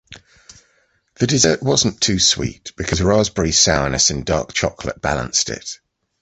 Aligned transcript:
The 1.19 1.27
desert 1.27 1.61
wasn’t 1.61 2.01
too 2.01 2.17
sweet, 2.17 2.71
because 2.75 3.03
raspberry 3.03 3.51
sourness 3.51 4.09
and 4.09 4.25
dark 4.25 4.51
chocolate 4.51 4.99
balanced 4.99 5.51
it. 5.51 5.77